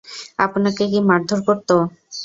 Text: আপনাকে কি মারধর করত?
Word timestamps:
আপনাকে 0.39 0.83
কি 0.91 0.99
মারধর 1.09 1.39
করত? 1.47 1.69